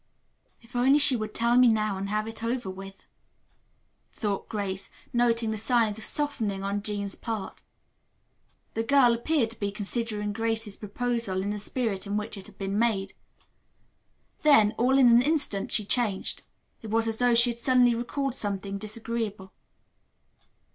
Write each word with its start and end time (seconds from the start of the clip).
"If 0.63 0.75
only 0.75 0.97
she 0.97 1.15
would 1.15 1.31
tell 1.35 1.55
me 1.57 1.67
now 1.67 1.95
and 1.95 2.09
have 2.09 2.27
it 2.27 2.43
over 2.43 2.71
with," 2.71 3.05
thought 4.11 4.49
Grace, 4.49 4.89
noting 5.13 5.51
the 5.51 5.59
signs 5.59 5.99
of 5.99 6.03
softening 6.05 6.63
on 6.63 6.81
Jean's 6.81 7.13
part. 7.13 7.61
The 8.73 8.81
girl 8.81 9.13
appeared 9.13 9.51
to 9.51 9.59
be 9.59 9.71
considering 9.71 10.33
Grace's 10.33 10.75
proposal 10.75 11.39
in 11.43 11.51
the 11.51 11.59
spirit 11.59 12.07
in 12.07 12.17
which 12.17 12.35
it 12.35 12.47
had 12.47 12.57
been 12.57 12.79
made. 12.79 13.13
Then, 14.41 14.71
all 14.71 14.97
in 14.97 15.07
an 15.07 15.21
instant, 15.21 15.71
she 15.71 15.85
changed. 15.85 16.41
It 16.81 16.89
was 16.89 17.07
as 17.07 17.17
though 17.17 17.35
she 17.35 17.51
had 17.51 17.59
suddenly 17.59 17.93
recalled 17.93 18.33
something 18.33 18.79
disagreeable. 18.79 19.53